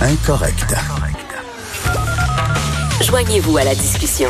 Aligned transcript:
Incorrect. 0.00 0.72
Joignez-vous 3.02 3.56
à 3.56 3.64
la 3.64 3.74
discussion. 3.74 4.28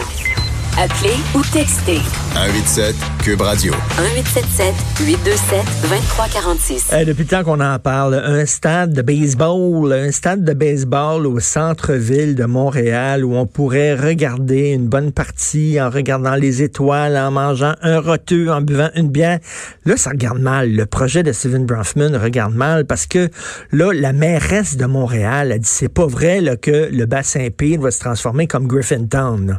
Appelez 0.79 1.17
ou 1.35 1.43
textez 1.43 2.01
187 2.35 2.95
Cube 3.23 3.41
Radio. 3.41 3.73
1877 3.73 4.75
827 5.07 5.65
2346. 5.83 6.91
Euh, 6.93 7.05
depuis 7.05 7.23
le 7.23 7.29
temps 7.29 7.45
qu'on 7.45 7.61
en 7.61 7.79
parle, 7.79 8.15
un 8.15 8.45
stade 8.47 8.93
de 8.93 9.03
baseball, 9.03 9.93
un 9.93 10.11
stade 10.11 10.45
de 10.45 10.53
baseball 10.53 11.27
au 11.27 11.41
centre-ville 11.41 12.35
de 12.35 12.45
Montréal 12.45 13.25
où 13.25 13.35
on 13.35 13.47
pourrait 13.47 13.95
regarder 13.95 14.71
une 14.71 14.89
bonne 14.89 15.13
partie 15.13 15.81
en 15.81 15.91
regardant 15.91 16.35
les 16.35 16.63
étoiles, 16.63 17.17
en 17.17 17.31
mangeant 17.31 17.75
un 17.83 18.01
roteux, 18.01 18.51
en 18.51 18.61
buvant 18.61 18.91
une 18.95 19.09
bière. 19.09 19.39
Là, 19.85 19.97
ça 19.97 20.11
regarde 20.11 20.41
mal. 20.41 20.73
Le 20.73 20.87
projet 20.87 21.23
de 21.23 21.33
Steven 21.33 21.67
Bronfman 21.67 22.17
regarde 22.17 22.55
mal 22.55 22.85
parce 22.85 23.07
que 23.07 23.29
là, 23.73 23.93
la 23.93 24.13
mairesse 24.13 24.77
de 24.77 24.87
Montréal 24.87 25.53
a 25.53 25.59
dit 25.59 25.69
c'est 25.69 25.93
pas 25.93 26.07
vrai 26.07 26.41
là, 26.41 26.57
que 26.57 26.89
le 26.93 27.07
bassin 27.07 27.49
Pire 27.57 27.81
va 27.81 27.91
se 27.91 28.01
transformer 28.01 28.47
comme 28.47 28.67
Griffintown. 28.67 29.47
là, 29.49 29.59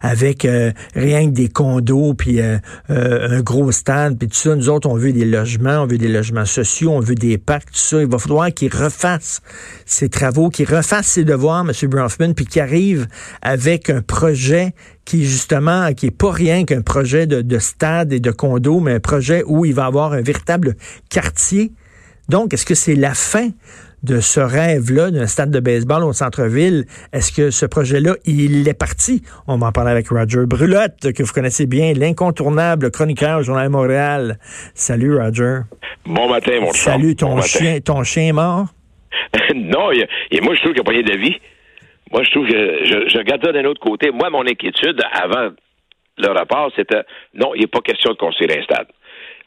avec 0.00 0.44
euh, 0.44 0.72
rien 0.94 1.26
que 1.26 1.34
des 1.34 1.48
condos 1.48 2.14
puis 2.18 2.40
euh, 2.40 2.58
euh, 2.90 3.38
un 3.38 3.40
gros 3.40 3.72
stade 3.72 4.18
puis 4.18 4.28
tout 4.28 4.36
ça. 4.36 4.54
Nous 4.54 4.68
autres, 4.68 4.88
on 4.88 4.96
veut 4.96 5.12
des 5.12 5.24
logements, 5.24 5.82
on 5.82 5.86
veut 5.86 5.96
des 5.96 6.08
logements 6.08 6.44
sociaux, 6.44 6.90
on 6.92 7.00
veut 7.00 7.14
des 7.14 7.38
parcs, 7.38 7.70
tout 7.72 7.78
ça. 7.78 8.02
Il 8.02 8.08
va 8.08 8.18
falloir 8.18 8.52
qu'il 8.52 8.74
refasse 8.74 9.40
ses 9.86 10.10
travaux, 10.10 10.50
qu'il 10.50 10.68
refasse 10.68 11.06
ses 11.06 11.24
devoirs, 11.24 11.64
M. 11.66 11.72
Bronfman, 11.88 12.34
puis 12.34 12.44
qu'il 12.44 12.60
arrive 12.60 13.06
avec 13.40 13.88
un 13.88 14.02
projet 14.02 14.74
qui 15.06 15.24
justement, 15.24 15.94
qui 15.94 16.06
est 16.06 16.10
pas 16.10 16.30
rien 16.30 16.64
qu'un 16.64 16.82
projet 16.82 17.26
de, 17.26 17.40
de 17.40 17.58
stade 17.58 18.12
et 18.12 18.20
de 18.20 18.30
condos, 18.30 18.80
mais 18.80 18.92
un 18.92 19.00
projet 19.00 19.42
où 19.46 19.64
il 19.64 19.72
va 19.72 19.86
avoir 19.86 20.12
un 20.12 20.20
véritable 20.20 20.76
quartier. 21.08 21.72
Donc, 22.28 22.52
est-ce 22.52 22.66
que 22.66 22.74
c'est 22.74 22.94
la 22.94 23.14
fin 23.14 23.48
de 24.02 24.20
ce 24.20 24.40
rêve-là 24.40 25.10
d'un 25.10 25.26
stade 25.26 25.50
de 25.50 25.60
baseball 25.60 26.04
au 26.04 26.12
centre-ville. 26.12 26.84
Est-ce 27.12 27.32
que 27.32 27.50
ce 27.50 27.66
projet-là, 27.66 28.14
il 28.24 28.68
est 28.68 28.78
parti? 28.78 29.22
On 29.46 29.58
va 29.58 29.68
en 29.68 29.72
parler 29.72 29.90
avec 29.90 30.08
Roger 30.08 30.46
Brulotte, 30.46 31.12
que 31.12 31.22
vous 31.22 31.32
connaissez 31.32 31.66
bien, 31.66 31.92
l'incontournable 31.94 32.90
chroniqueur 32.90 33.40
au 33.40 33.42
Journal 33.42 33.66
de 33.66 33.72
Montréal. 33.72 34.38
Salut, 34.74 35.16
Roger. 35.16 35.60
Bon 36.06 36.28
matin, 36.28 36.52
mon 36.60 36.72
chum. 36.72 36.92
Salut, 36.92 37.16
ton 37.16 37.28
Bon 37.30 37.34
matin. 37.36 37.48
chien, 37.48 37.80
ton 37.80 38.02
chien 38.04 38.28
est 38.28 38.32
mort? 38.32 38.66
non, 39.54 39.90
il 39.92 40.06
et 40.30 40.40
moi, 40.40 40.54
je 40.54 40.60
trouve 40.60 40.72
qu'il 40.74 40.82
n'y 40.82 40.98
a 41.00 41.02
pas 41.04 41.12
de 41.12 41.18
vie. 41.18 41.36
Moi, 42.12 42.22
je 42.24 42.30
trouve 42.30 42.46
que 42.46 42.84
je, 42.84 43.08
je 43.08 43.18
regarde 43.18 43.44
ça 43.44 43.52
d'un 43.52 43.64
autre 43.64 43.80
côté. 43.80 44.10
Moi, 44.10 44.30
mon 44.30 44.42
inquiétude 44.46 45.00
avant 45.12 45.50
le 46.18 46.28
rapport, 46.28 46.70
c'était 46.76 47.02
non, 47.34 47.54
il 47.54 47.60
n'est 47.62 47.66
pas 47.66 47.80
question 47.80 48.12
de 48.12 48.16
construire 48.16 48.50
un 48.58 48.62
stade. 48.62 48.86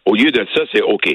Au 0.06 0.16
lieu 0.16 0.32
de 0.32 0.46
ça, 0.54 0.62
c'est 0.74 0.82
OK, 0.82 1.08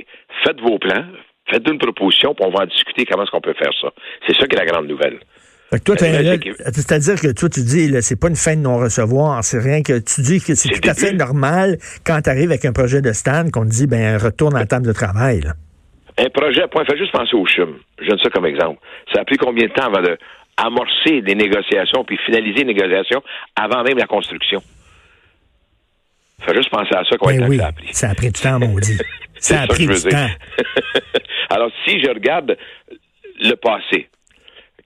faites 0.44 0.60
vos 0.60 0.78
plans, 0.78 1.04
faites 1.50 1.68
une 1.68 1.78
proposition, 1.78 2.34
puis 2.34 2.44
on 2.46 2.50
va 2.50 2.64
en 2.64 2.66
discuter 2.66 3.04
comment 3.04 3.22
est-ce 3.22 3.30
qu'on 3.30 3.40
peut 3.40 3.54
faire 3.58 3.72
ça. 3.80 3.88
C'est 4.26 4.36
ça 4.36 4.46
qui 4.46 4.56
est 4.56 4.58
la 4.58 4.66
grande 4.66 4.88
nouvelle. 4.88 5.18
Que- 5.72 6.54
c'est-à-dire 6.72 7.20
que 7.20 7.32
toi, 7.32 7.48
tu 7.48 7.60
dis, 7.62 7.88
là, 7.88 8.00
c'est 8.00 8.14
pas 8.18 8.28
une 8.28 8.36
fin 8.36 8.54
de 8.54 8.60
non-recevoir, 8.60 9.42
c'est 9.42 9.58
rien 9.58 9.82
que 9.82 9.98
tu 9.98 10.20
dis 10.22 10.40
que 10.40 10.54
c'est 10.54 10.68
tout 10.68 10.88
à 10.88 10.94
fait 10.94 11.12
normal 11.12 11.78
quand 12.04 12.20
tu 12.22 12.30
arrives 12.30 12.50
avec 12.50 12.64
un 12.64 12.72
projet 12.72 13.02
de 13.02 13.12
stand 13.12 13.50
qu'on 13.50 13.64
te 13.64 13.70
dit, 13.70 13.86
ben, 13.88 14.16
retourne 14.16 14.54
à 14.54 14.60
la 14.60 14.66
table 14.66 14.86
de 14.86 14.92
travail. 14.92 15.40
là. 15.40 15.54
Un 16.18 16.30
projet, 16.30 16.62
point, 16.70 16.84
fais 16.84 16.96
juste 16.96 17.12
penser 17.12 17.34
au 17.36 17.44
CHUM. 17.46 17.74
Je 18.00 18.08
donne 18.08 18.18
ça 18.20 18.30
comme 18.30 18.46
exemple. 18.46 18.78
Ça 19.12 19.20
a 19.20 19.24
pris 19.24 19.36
combien 19.36 19.66
de 19.66 19.72
temps 19.72 19.86
avant 19.92 20.00
de 20.02 20.16
amorcer 20.56 21.20
des 21.20 21.34
négociations 21.34 22.04
puis 22.04 22.16
finaliser 22.24 22.60
les 22.64 22.72
négociations 22.72 23.22
avant 23.60 23.82
même 23.82 23.98
la 23.98 24.06
construction? 24.06 24.62
Fais 26.40 26.54
juste 26.54 26.70
penser 26.70 26.94
à 26.94 27.02
ça, 27.04 27.16
de 27.16 27.38
Ben 27.38 27.48
oui, 27.48 27.58
ça 27.58 27.66
a 27.66 27.72
pris. 27.72 27.88
ça 27.92 28.10
a 28.10 28.14
pris 28.14 28.26
du 28.30 28.40
temps, 28.40 28.58
maudit. 28.58 28.98
Ça 29.38 29.60
a 29.60 29.66
pris 29.66 29.86
du 29.86 30.02
temps. 30.02 30.28
Alors, 31.50 31.70
si 31.86 32.00
je 32.02 32.08
regarde 32.08 32.56
le 33.40 33.54
passé, 33.54 34.08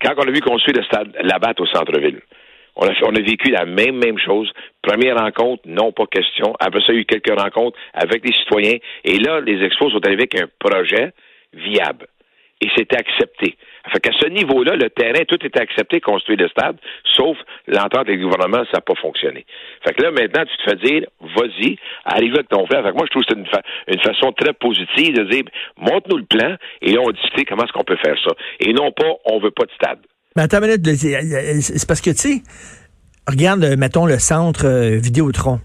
quand 0.02 0.14
on 0.16 0.22
a 0.28 0.30
vu 0.30 0.40
construire 0.40 0.78
le 0.78 0.84
stade 0.84 1.16
Labatt 1.22 1.60
au 1.60 1.66
centre-ville, 1.66 2.20
on 2.76 2.86
a, 2.86 2.94
fait- 2.94 3.04
on 3.04 3.14
a 3.14 3.20
vécu 3.20 3.50
la 3.50 3.66
même, 3.66 3.96
même 3.98 4.18
chose. 4.18 4.50
Première 4.80 5.16
rencontre, 5.18 5.62
non, 5.66 5.92
pas 5.92 6.06
question. 6.06 6.54
Après 6.60 6.80
ça, 6.80 6.92
il 6.92 6.94
y 6.94 6.98
a 6.98 7.00
eu 7.02 7.04
quelques 7.04 7.38
rencontres 7.38 7.78
avec 7.92 8.24
les 8.24 8.32
citoyens. 8.32 8.78
Et 9.04 9.18
là, 9.18 9.40
les 9.40 9.62
expos 9.64 9.92
sont 9.92 10.04
arrivés 10.06 10.28
avec 10.30 10.40
un 10.40 10.48
projet 10.58 11.12
viable. 11.52 12.06
Et 12.62 12.68
c'était 12.76 12.96
accepté. 12.96 13.56
Fait 13.92 14.00
qu'à 14.00 14.10
ce 14.20 14.28
niveau-là, 14.28 14.76
le 14.76 14.88
terrain, 14.90 15.24
tout 15.26 15.38
était 15.44 15.60
accepté, 15.60 16.00
construire 16.00 16.38
le 16.38 16.48
stade, 16.48 16.76
sauf 17.16 17.36
l'entente 17.66 18.06
avec 18.08 18.18
le 18.20 18.24
gouvernement, 18.28 18.64
ça 18.70 18.78
n'a 18.78 18.80
pas 18.80 18.94
fonctionné. 19.00 19.44
Fait 19.86 19.94
que 19.94 20.02
là, 20.02 20.10
maintenant, 20.10 20.44
tu 20.44 20.56
te 20.56 20.70
fais 20.70 20.76
dire, 20.76 21.06
vas-y, 21.36 21.76
arrive 22.04 22.34
avec 22.34 22.48
ton 22.48 22.66
plan. 22.66 22.82
Fait 22.82 22.90
que 22.90 22.96
moi, 22.96 23.06
je 23.06 23.10
trouve 23.10 23.22
que 23.24 23.28
c'est 23.30 23.38
une, 23.38 23.46
fa- 23.46 23.62
une 23.88 24.00
façon 24.00 24.32
très 24.32 24.52
positive 24.52 25.14
de 25.16 25.24
dire, 25.24 25.42
montre-nous 25.76 26.18
le 26.18 26.24
plan, 26.24 26.56
et 26.82 26.92
là, 26.92 27.00
on 27.04 27.10
discute 27.10 27.48
comment 27.48 27.64
est-ce 27.64 27.72
qu'on 27.72 27.84
peut 27.84 27.98
faire 28.04 28.16
ça. 28.24 28.32
Et 28.60 28.72
non 28.72 28.92
pas, 28.92 29.10
on 29.26 29.40
veut 29.40 29.50
pas 29.50 29.64
de 29.66 29.72
stade. 29.72 29.98
Mais 30.36 30.42
attends 30.42 30.58
une 30.62 30.66
minute, 30.68 30.86
là, 30.86 30.92
c'est 31.60 31.86
parce 31.88 32.00
que, 32.00 32.10
tu 32.10 32.16
sais, 32.16 32.42
regarde, 33.28 33.64
mettons, 33.76 34.06
le 34.06 34.18
centre 34.18 34.66
euh, 34.66 34.98
Vidéotron 34.98 35.60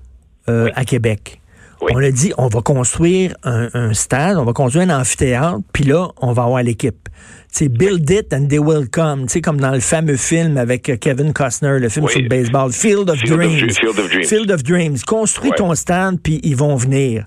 euh, 0.50 0.69
à 0.75 0.85
Québec. 0.85 1.40
Oui. 1.81 1.91
On 1.94 2.00
a 2.02 2.09
dit, 2.09 2.34
on 2.38 2.47
va 2.47 2.62
construire 2.62 3.35
un, 3.44 3.68
un 3.74 3.94
stade, 3.94 4.38
on 4.38 4.46
va 4.46 4.53
construire 4.53 4.90
un 4.90 5.00
amphithéâtre, 5.02 5.59
puis 5.74 5.84
là, 5.84 6.08
on 6.22 6.31
va 6.31 6.44
avoir 6.44 6.64
l'équipe. 6.64 7.04
Sais, 7.52 7.70
build 7.70 8.09
it 8.09 8.34
and 8.34 8.48
they 8.50 8.59
will 8.59 8.90
come. 8.90 9.28
Tu 9.28 9.40
comme 9.40 9.59
dans 9.62 9.72
le 9.72 9.80
fameux 9.80 10.18
film 10.18 10.58
avec 10.58 10.90
euh, 10.90 10.98
Kevin 10.98 11.31
Costner, 11.31 11.80
le 11.80 11.88
film 11.88 12.06
Oui. 12.06 12.12
sur 12.12 12.22
le 12.22 12.28
baseball, 12.28 12.72
Field 12.74 13.09
of 13.09 13.18
Field 13.18 13.31
of 13.31 13.38
Dreams. 13.38 13.68
Dr- 13.68 13.74
Field 13.74 14.00
of 14.00 14.09
Dreams. 14.09 14.24
Field 14.26 14.52
of 14.52 14.64
Dreams. 14.64 14.98
Construis 15.08 15.50
Ouais. 15.52 15.56
ton 15.58 15.74
stand, 15.76 16.20
puis 16.22 16.42
ils 16.44 16.56
vont 16.56 16.76
venir. 16.76 17.26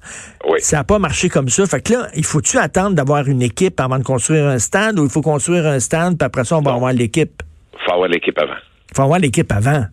Ça 0.58 0.78
n'a 0.78 0.84
pas 0.84 0.98
marché 0.98 1.28
comme 1.30 1.48
ça. 1.48 1.64
Fait 1.66 1.80
que 1.80 1.92
là, 1.94 2.08
il 2.14 2.24
faut-tu 2.24 2.58
attendre 2.58 2.94
d'avoir 2.96 3.26
une 3.28 3.40
équipe 3.42 3.80
avant 3.80 3.98
de 3.98 4.04
construire 4.04 4.46
un 4.46 4.58
stade, 4.58 4.98
ou 4.98 5.04
il 5.04 5.10
faut 5.10 5.22
construire 5.22 5.66
un 5.66 5.80
stand, 5.80 6.18
puis 6.18 6.26
après 6.26 6.44
ça, 6.44 6.56
on 6.58 6.62
va 6.62 6.72
Non. 6.72 6.76
avoir 6.76 6.92
l'équipe? 6.92 7.42
faut 7.86 7.92
avoir 7.92 8.08
l'équipe 8.08 8.38
avant. 8.38 8.56
Il 8.90 8.96
faut 8.96 9.02
avoir 9.02 9.18
l'équipe 9.20 9.50
avant. 9.52 9.84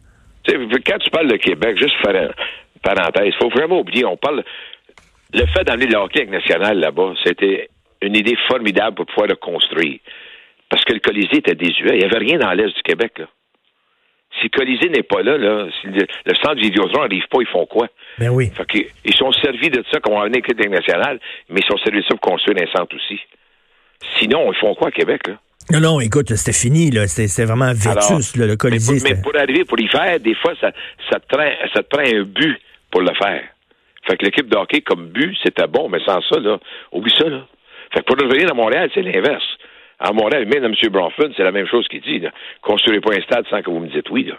Tu 0.43 0.51
sais, 0.51 0.57
quand 0.85 0.97
tu 0.99 1.09
parles 1.11 1.31
de 1.31 1.37
Québec, 1.37 1.77
juste 1.77 1.95
faire 2.03 2.13
une 2.15 2.81
parenthèse, 2.81 3.27
il 3.27 3.35
faut 3.41 3.49
vraiment 3.49 3.79
oublier, 3.79 4.03
on 4.05 4.17
parle. 4.17 4.43
Le 5.33 5.45
fait 5.47 5.63
d'amener 5.63 5.87
le 5.87 5.97
hockey 5.97 6.19
avec 6.21 6.31
national 6.31 6.77
là-bas, 6.79 7.13
c'était 7.23 7.69
une 8.01 8.15
idée 8.15 8.37
formidable 8.47 8.95
pour 8.95 9.05
pouvoir 9.05 9.27
le 9.27 9.35
construire. 9.35 9.99
Parce 10.69 10.83
que 10.83 10.93
le 10.93 10.99
Colisée 10.99 11.37
était 11.37 11.55
désuet. 11.55 11.93
Il 11.93 11.99
n'y 11.99 12.05
avait 12.05 12.17
rien 12.17 12.37
dans 12.37 12.51
l'Est 12.51 12.75
du 12.75 12.81
Québec, 12.83 13.13
là. 13.19 13.27
Si 14.39 14.49
le 14.51 14.57
Colisée 14.57 14.89
n'est 14.89 15.03
pas 15.03 15.21
là, 15.21 15.37
là, 15.37 15.67
si 15.79 15.87
le, 15.87 16.05
le 16.25 16.35
centre 16.35 16.59
Vidéotron 16.59 17.03
n'arrive 17.03 17.23
pas, 17.29 17.37
ils 17.39 17.47
font 17.47 17.65
quoi? 17.65 17.87
Ben 18.17 18.29
oui. 18.29 18.51
Fait 18.53 18.91
ils 19.05 19.15
sont 19.15 19.31
servis 19.31 19.69
de 19.69 19.83
ça, 19.89 19.99
qu'on 20.01 20.17
va 20.17 20.23
amener 20.25 20.41
l'équipe 20.45 20.59
nationale, 20.69 21.19
mais 21.49 21.61
ils 21.61 21.65
sont 21.65 21.77
servis 21.77 21.99
de 21.99 22.03
ça 22.03 22.15
pour 22.15 22.31
construire 22.31 22.57
un 22.61 22.77
centre 22.77 22.95
aussi. 22.95 23.19
Sinon, 24.19 24.51
ils 24.51 24.59
font 24.59 24.75
quoi 24.75 24.89
à 24.89 24.91
Québec, 24.91 25.27
là? 25.27 25.35
Non, 25.71 25.79
non, 25.79 25.99
écoute, 25.99 26.35
c'était 26.35 26.57
fini, 26.57 26.91
là. 26.91 27.07
C'était 27.07 27.45
vraiment 27.45 27.71
vétus, 27.73 28.35
le 28.35 28.47
mais 28.47 28.57
Colisée. 28.57 28.99
pour, 28.99 29.09
mais 29.09 29.21
pour 29.21 29.35
arriver, 29.35 29.65
pour 29.65 29.79
y 29.79 29.87
faire, 29.87 30.19
des 30.19 30.35
fois, 30.35 30.53
ça, 30.59 30.71
ça, 31.09 31.19
te 31.19 31.27
prend, 31.27 31.49
ça 31.73 31.81
te 31.81 31.87
prend 31.87 32.03
un 32.05 32.23
but 32.23 32.59
pour 32.91 33.01
le 33.01 33.13
faire. 33.15 33.43
Fait 34.05 34.17
que 34.17 34.25
l'équipe 34.25 34.47
de 34.47 34.57
hockey, 34.57 34.81
comme 34.81 35.07
but, 35.07 35.35
c'était 35.43 35.67
bon, 35.67 35.89
mais 35.89 35.99
sans 36.05 36.21
ça, 36.21 36.39
là, 36.39 36.59
oublie 36.91 37.13
ça, 37.17 37.27
là. 37.27 37.47
Fait 37.95 38.01
que 38.01 38.05
pour 38.05 38.21
revenir 38.21 38.51
à 38.51 38.53
Montréal, 38.53 38.89
c'est 38.93 39.01
l'inverse. 39.01 39.45
À 39.99 40.11
Montréal, 40.11 40.45
même 40.45 40.65
M. 40.65 40.73
Bronfman, 40.91 41.31
c'est 41.37 41.43
la 41.43 41.53
même 41.53 41.67
chose 41.67 41.87
qu'il 41.87 42.01
dit, 42.01 42.19
là. 42.19 42.31
Construisez 42.61 42.99
pas 42.99 43.13
un 43.15 43.21
stade 43.21 43.45
sans 43.49 43.61
que 43.61 43.69
vous 43.69 43.79
me 43.79 43.87
dites 43.87 44.09
oui, 44.09 44.25
là. 44.25 44.35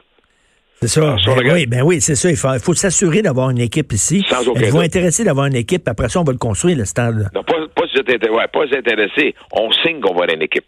C'est 0.82 0.88
ça. 0.88 1.16
Ben 1.24 1.54
oui, 1.54 1.66
ben 1.66 1.82
oui, 1.82 2.02
c'est 2.02 2.14
ça. 2.14 2.28
Il 2.28 2.36
faut, 2.36 2.74
s'assurer 2.74 3.22
d'avoir 3.22 3.48
une 3.48 3.60
équipe 3.60 3.90
ici. 3.92 4.22
Sans 4.28 4.46
aucun 4.46 4.60
Êtes-vous 4.60 4.76
doute. 4.76 4.84
intéressé 4.84 5.24
d'avoir 5.24 5.46
une 5.46 5.56
équipe? 5.56 5.88
Après 5.88 6.10
ça, 6.10 6.20
on 6.20 6.24
va 6.24 6.32
le 6.32 6.38
construire, 6.38 6.76
le 6.76 6.84
stade. 6.84 7.16
là. 7.16 7.28
Non, 7.34 7.42
pas, 7.42 7.54
pas, 7.74 7.86
si 7.88 7.98
ouais, 7.98 8.46
pas 8.52 8.76
intéressé. 8.76 9.34
On 9.52 9.72
signe 9.72 10.00
qu'on 10.00 10.12
va 10.12 10.24
avoir 10.24 10.34
une 10.34 10.42
équipe. 10.42 10.66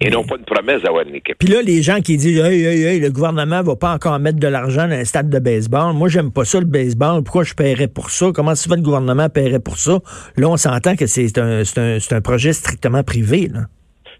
Et 0.00 0.10
non 0.10 0.24
pas 0.24 0.36
une 0.36 0.44
promesse 0.44 0.82
d'avoir 0.82 1.06
une 1.06 1.14
équipe. 1.14 1.38
Puis 1.38 1.48
là, 1.48 1.62
les 1.62 1.80
gens 1.80 2.00
qui 2.00 2.16
disent 2.16 2.38
hey, 2.38 2.64
hey, 2.64 2.82
hey, 2.82 3.00
le 3.00 3.10
gouvernement 3.10 3.62
va 3.62 3.76
pas 3.76 3.92
encore 3.94 4.18
mettre 4.18 4.38
de 4.38 4.48
l'argent 4.48 4.86
dans 4.88 4.94
un 4.94 5.04
stade 5.04 5.30
de 5.30 5.38
baseball. 5.38 5.94
Moi, 5.94 6.08
j'aime 6.08 6.32
pas 6.32 6.44
ça, 6.44 6.58
le 6.58 6.66
baseball. 6.66 7.22
Pourquoi 7.22 7.44
je 7.44 7.54
paierais 7.54 7.88
pour 7.88 8.10
ça? 8.10 8.26
Comment 8.34 8.54
ça 8.54 8.68
fait 8.68 8.76
le 8.76 8.82
gouvernement 8.82 9.28
paierait 9.28 9.60
pour 9.60 9.78
ça? 9.78 10.00
Là, 10.36 10.48
on 10.48 10.56
s'entend 10.56 10.96
que 10.96 11.06
c'est 11.06 11.38
un, 11.38 11.64
c'est 11.64 11.78
un, 11.80 12.00
c'est 12.00 12.14
un 12.14 12.20
projet 12.20 12.52
strictement 12.52 13.02
privé. 13.02 13.48
Là. 13.52 13.60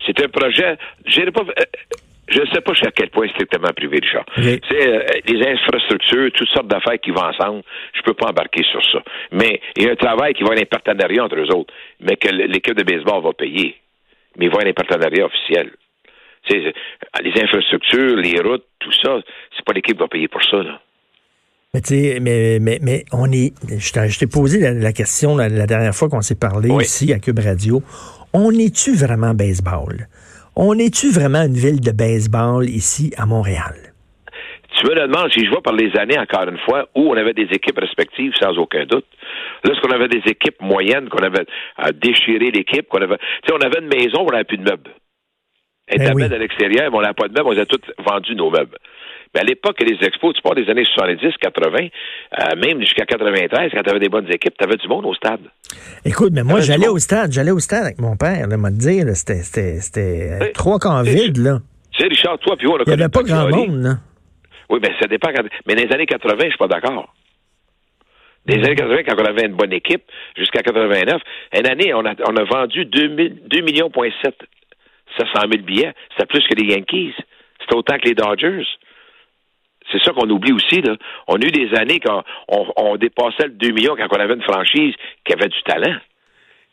C'est 0.07 0.25
un 0.25 0.29
projet. 0.29 0.77
Pas. 1.33 1.41
euh, 1.41 1.65
Je 2.29 2.41
ne 2.41 2.47
sais 2.47 2.61
pas 2.63 2.73
jusqu'à 2.73 2.91
quel 2.93 3.11
point 3.11 3.29
strictement 3.29 3.69
privé, 3.77 3.99
Richard. 4.01 4.25
C'est 4.37 4.89
euh, 4.89 5.03
les 5.27 5.47
infrastructures, 5.47 6.31
toutes 6.35 6.49
sortes 6.49 6.69
d'affaires 6.69 6.99
qui 7.03 7.11
vont 7.11 7.23
ensemble. 7.25 7.63
Je 7.95 8.01
peux 8.03 8.15
pas 8.15 8.29
embarquer 8.31 8.63
sur 8.71 8.83
ça. 8.93 9.03
Mais 9.33 9.61
il 9.77 9.83
y 9.83 9.89
a 9.89 9.93
un 9.93 9.97
travail 9.97 10.33
qui 10.35 10.43
va 10.43 10.51
avoir 10.51 10.63
un 10.63 10.65
partenariat 10.65 11.25
entre 11.25 11.37
eux 11.37 11.55
autres, 11.55 11.75
mais 12.01 12.17
que 12.17 12.29
l'équipe 12.29 12.77
de 12.77 12.85
baseball 12.85 13.23
va 13.23 13.33
payer. 13.33 13.75
Mais 14.37 14.47
il 14.47 14.51
va 14.51 14.57
y 14.59 14.63
avoir 14.63 14.67
un 14.67 14.73
partenariat 14.73 15.25
officiel. 15.27 15.71
Tu 16.49 16.61
sais, 16.63 16.73
les 17.23 17.43
infrastructures, 17.43 18.17
les 18.17 18.39
routes, 18.41 18.67
tout 18.81 18.93
ça, 18.93 19.21
c'est 19.57 19.65
pas 19.65 19.73
l'équipe 19.73 19.97
qui 19.97 20.01
va 20.03 20.09
payer 20.09 20.29
pour 20.29 20.43
ça, 20.45 20.59
là. 20.63 20.81
Mais 21.73 21.81
tu 21.81 21.89
sais, 21.95 22.19
mais, 22.21 22.59
mais, 22.61 22.79
mais 22.83 23.05
on 23.13 23.33
est. 23.33 23.53
Je 23.69 23.93
t'ai- 23.93 24.09
je 24.09 24.19
t'ai 24.19 24.27
posé 24.29 24.61
la, 24.61 24.73
la 24.73 24.93
question 24.93 25.37
la, 25.37 25.49
la 25.49 25.67
dernière 25.67 25.95
fois 25.95 26.09
qu'on 26.09 26.21
s'est 26.21 26.37
parlé 26.39 26.71
Oui. 26.71 26.85
ici 26.85 27.13
à 27.13 27.19
Cube 27.19 27.39
Radio. 27.41 27.83
On 28.33 28.51
est-tu 28.53 28.95
vraiment 28.95 29.35
baseball? 29.35 30.07
On 30.55 30.79
est-tu 30.79 31.11
vraiment 31.11 31.43
une 31.43 31.55
ville 31.57 31.81
de 31.81 31.91
baseball 31.91 32.69
ici 32.69 33.13
à 33.17 33.27
Montréal? 33.27 33.94
Tu 34.77 34.87
me 34.87 34.95
le 34.95 35.07
demandes, 35.07 35.33
si 35.33 35.45
je 35.45 35.51
vois 35.51 35.63
par 35.63 35.73
les 35.75 35.97
années, 35.97 36.19
encore 36.19 36.49
une 36.49 36.59
fois, 36.59 36.89
où 36.95 37.11
on 37.13 37.17
avait 37.17 37.33
des 37.33 37.49
équipes 37.53 37.79
respectives, 37.79 38.33
sans 38.41 38.57
aucun 38.59 38.85
doute. 38.87 39.05
Lorsqu'on 39.65 39.91
avait 39.93 40.09
des 40.09 40.23
équipes 40.27 40.61
moyennes, 40.61 41.09
qu'on 41.09 41.23
avait 41.23 41.47
à 41.77 41.93
déchirer 41.93 42.51
l'équipe, 42.51 42.89
qu'on 42.89 43.01
avait. 43.03 43.17
Tu 43.19 43.49
sais, 43.49 43.53
on 43.55 43.65
avait 43.65 43.81
une 43.81 43.89
maison, 43.89 44.27
on 44.27 44.33
n'avait 44.33 44.45
plus 44.45 44.59
de 44.59 44.65
meubles. 44.65 44.91
Elle 45.87 45.97
était 46.03 46.11
Ben 46.11 46.17
oui. 46.17 46.23
belle 46.23 46.35
à 46.35 46.39
l'extérieur, 46.39 46.91
mais 46.91 46.97
on 46.99 47.03
n'avait 47.03 47.15
pas 47.15 47.29
de 47.29 47.35
meubles, 47.35 47.51
on 47.57 47.59
a 47.59 47.67
tous 47.67 47.81
vendu 48.05 48.35
nos 48.35 48.51
meubles. 48.51 48.77
Mais 49.35 49.41
à 49.41 49.45
l'époque 49.45 49.79
des 49.85 49.97
expos, 50.07 50.35
tu 50.35 50.43
parles 50.43 50.57
des 50.65 50.71
années 50.71 50.85
70, 50.85 51.35
80, 51.41 51.79
euh, 51.83 52.57
même 52.65 52.81
jusqu'à 52.81 53.05
93, 53.05 53.71
quand 53.73 53.83
tu 53.83 53.91
avais 53.91 53.99
des 54.01 54.09
bonnes 54.09 54.31
équipes, 54.33 54.55
tu 54.59 54.65
avais 54.65 54.77
du 54.77 54.89
monde 54.89 55.05
au 55.07 55.15
stade. 55.15 55.41
Écoute, 56.05 56.31
mais 56.33 56.43
moi, 56.43 56.61
j'allais 56.61 56.89
au 56.89 56.99
stade, 56.99 57.33
j'allais 57.33 57.51
au 57.51 57.59
stade 57.59 57.85
avec 57.85 58.01
mon 58.01 58.17
père, 58.17 58.47
là, 58.49 58.57
m'a 58.57 58.71
dire, 58.71 59.05
c'était, 59.15 59.43
c'était, 59.43 60.39
Oui. 60.41 60.47
trois 60.55 60.79
quarts 60.79 61.03
Oui. 61.05 61.15
vide, 61.15 61.37
là. 61.39 61.59
Tu 61.93 62.03
sais, 62.03 62.09
Richard, 62.09 62.39
toi, 62.39 62.57
puis 62.57 62.67
on 62.67 62.77
a 62.77 62.83
Il 62.87 62.89
n'y 62.89 62.93
avait 62.95 63.09
pas 63.09 63.23
grand 63.23 63.49
monde, 63.49 63.83
là. 63.83 63.95
Oui, 64.71 64.79
mais 64.83 64.93
ça 65.01 65.07
dépend. 65.07 65.33
Quand... 65.33 65.45
Mais 65.67 65.75
dans 65.75 65.83
les 65.83 65.93
années 65.93 66.07
80, 66.07 66.37
je 66.45 66.49
suis 66.49 66.59
pas 66.59 66.69
d'accord. 66.69 67.13
Les 68.47 68.57
années 68.57 68.75
80, 68.75 69.03
quand 69.05 69.23
on 69.23 69.25
avait 69.25 69.47
une 69.47 69.55
bonne 69.55 69.73
équipe, 69.73 70.03
jusqu'à 70.37 70.63
89, 70.63 71.23
une 71.57 71.67
année, 71.67 71.95
on 71.95 72.05
a, 72.05 72.15
on 72.29 72.37
a 72.37 72.45
vendu 72.45 72.85
2, 72.85 73.09
2 73.09 73.61
millions, 73.63 73.91
point 73.91 74.11
7, 74.23 74.35
700 75.19 75.33
000 75.51 75.63
billets. 75.65 75.95
C'était 76.11 76.27
plus 76.27 76.47
que 76.47 76.55
les 76.55 76.75
Yankees. 76.75 77.15
C'était 77.61 77.77
autant 77.77 77.97
que 77.97 78.09
les 78.09 78.15
Dodgers. 78.15 78.67
C'est 79.91 80.03
ça 80.03 80.13
qu'on 80.13 80.29
oublie 80.29 80.53
aussi. 80.53 80.83
On 81.29 81.37
a 81.37 81.45
eu 81.45 81.51
des 81.51 81.75
années 81.79 82.01
quand 82.01 82.23
on, 82.49 82.67
on 82.77 82.97
dépassait 82.97 83.47
le 83.47 83.51
2 83.55 83.71
millions 83.71 83.97
quand 83.97 84.09
on 84.11 84.21
avait 84.21 84.35
une 84.35 84.43
franchise 84.43 84.95
qui 85.25 85.33
avait 85.33 85.49
du 85.49 85.63
talent. 85.63 85.97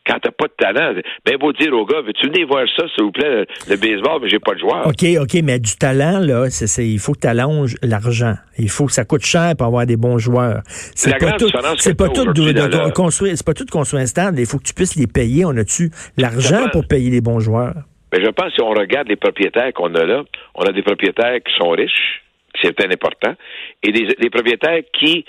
Quand 0.06 0.18
t'as 0.20 0.32
pas 0.32 0.46
de 0.46 0.54
talent, 0.58 1.00
ben 1.24 1.36
beau 1.38 1.52
dire 1.52 1.72
aux 1.72 1.86
gars, 1.86 2.00
veux-tu 2.00 2.26
venir 2.26 2.46
voir 2.48 2.64
ça, 2.76 2.84
s'il 2.94 3.04
vous 3.04 3.12
plaît, 3.12 3.30
le, 3.30 3.46
le 3.70 3.76
baseball, 3.76 4.20
mais 4.20 4.28
j'ai 4.28 4.40
pas 4.40 4.54
de 4.54 4.58
joueur. 4.58 4.86
OK, 4.86 5.04
OK, 5.20 5.40
mais 5.44 5.60
du 5.60 5.76
talent, 5.76 6.18
là, 6.18 6.50
c'est, 6.50 6.86
il 6.86 6.98
faut 6.98 7.12
que 7.12 7.20
tu 7.20 7.28
allonges 7.28 7.76
l'argent. 7.82 8.34
Il 8.58 8.68
faut 8.68 8.86
que 8.86 8.92
ça 8.92 9.04
coûte 9.04 9.24
cher 9.24 9.54
pour 9.56 9.66
avoir 9.66 9.86
des 9.86 9.96
bons 9.96 10.18
joueurs. 10.18 10.62
C'est 10.66 11.18
pas 11.18 11.32
tout, 11.32 11.48
c'est 11.78 11.96
pas 11.96 12.08
tout 12.08 12.24
de, 12.24 12.90
construire, 12.92 13.36
c'est 13.36 13.46
pas 13.46 13.54
tout 13.54 13.64
de 13.64 13.70
construire 13.70 14.02
un 14.02 14.06
stade. 14.06 14.38
Il 14.38 14.46
faut 14.46 14.58
que 14.58 14.64
tu 14.64 14.74
puisses 14.74 14.96
les 14.96 15.06
payer. 15.06 15.44
On 15.44 15.56
a-tu 15.56 15.90
l'argent 16.16 16.68
pour 16.72 16.86
payer 16.86 17.10
les 17.10 17.20
bons 17.20 17.40
joueurs? 17.40 17.74
Mais 18.12 18.22
je 18.22 18.30
pense 18.30 18.48
que 18.48 18.54
si 18.54 18.60
on 18.60 18.70
regarde 18.70 19.08
les 19.08 19.16
propriétaires 19.16 19.72
qu'on 19.72 19.94
a 19.94 20.04
là, 20.04 20.22
on 20.54 20.64
a 20.64 20.72
des 20.72 20.82
propriétaires 20.82 21.38
qui 21.44 21.52
sont 21.58 21.70
riches, 21.70 22.22
c'est 22.60 22.78
important, 22.84 23.34
et 23.82 23.92
des, 23.92 24.06
des 24.20 24.30
propriétaires 24.30 24.82
qui, 24.92 25.24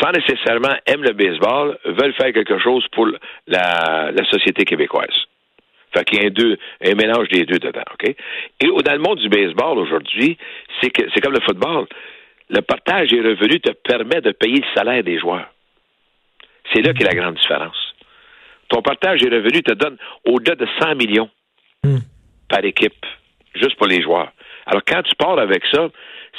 sans 0.00 0.12
nécessairement 0.12 0.76
aiment 0.86 1.02
le 1.02 1.12
baseball, 1.12 1.78
veulent 1.84 2.14
faire 2.14 2.32
quelque 2.32 2.58
chose 2.58 2.86
pour 2.92 3.06
la, 3.46 4.10
la 4.12 4.24
société 4.30 4.64
québécoise. 4.64 5.14
Fait 5.94 6.04
qu'il 6.04 6.20
y 6.20 6.24
a 6.24 6.26
un, 6.26 6.30
deux, 6.30 6.58
un 6.84 6.94
mélange 6.94 7.28
des 7.28 7.44
deux 7.44 7.58
dedans, 7.58 7.84
OK? 7.94 8.08
Et 8.08 8.66
dans 8.66 8.92
le 8.92 8.98
monde 8.98 9.18
du 9.18 9.28
baseball 9.28 9.78
aujourd'hui, 9.78 10.36
c'est 10.80 10.90
que 10.90 11.02
c'est 11.14 11.20
comme 11.20 11.32
le 11.32 11.40
football. 11.40 11.86
Le 12.50 12.60
partage 12.60 13.08
des 13.08 13.20
revenus 13.20 13.62
te 13.62 13.72
permet 13.72 14.20
de 14.20 14.32
payer 14.32 14.56
le 14.60 14.66
salaire 14.74 15.02
des 15.02 15.18
joueurs. 15.18 15.48
C'est 16.72 16.82
là 16.82 16.92
qu'est 16.92 17.04
la 17.04 17.14
grande 17.14 17.36
différence. 17.36 17.94
Ton 18.68 18.82
partage 18.82 19.20
des 19.20 19.30
revenus 19.30 19.62
te 19.62 19.72
donne 19.72 19.96
au-delà 20.26 20.54
de 20.54 20.66
100 20.80 20.94
millions 20.96 21.30
Hmm. 21.84 21.98
par 22.48 22.64
équipe, 22.64 23.06
juste 23.54 23.76
pour 23.76 23.86
les 23.86 24.02
joueurs. 24.02 24.32
Alors, 24.66 24.82
quand 24.84 25.00
tu 25.04 25.14
pars 25.14 25.38
avec 25.38 25.62
ça, 25.72 25.88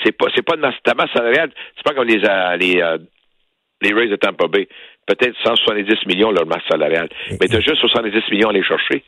c'est 0.03 0.11
pas, 0.11 0.25
c'est 0.35 0.41
pas 0.45 0.57
de 0.57 0.61
masse, 0.61 0.75
ta 0.83 0.93
masse 0.93 1.11
salariale, 1.13 1.49
c'est 1.77 1.83
pas 1.83 1.93
comme 1.93 2.07
les, 2.07 2.21
euh, 2.25 2.57
les, 2.57 2.81
euh, 2.81 2.97
les 3.81 3.93
Rays 3.93 4.07
de 4.09 4.15
Tampa 4.15 4.47
Bay. 4.47 4.67
Peut-être 5.07 5.35
170 5.43 6.05
millions 6.07 6.31
leur 6.31 6.45
masse 6.45 6.63
salariale. 6.69 7.09
Mais 7.39 7.47
tu 7.47 7.55
as 7.55 7.61
juste 7.61 7.77
70 7.77 8.11
millions 8.31 8.47
à 8.47 8.51
aller 8.51 8.63
chercher. 8.63 9.03